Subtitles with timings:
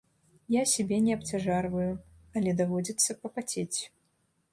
[0.53, 1.91] Я сябе не абцяжарваю,
[2.41, 3.79] але даводзіцца папацець.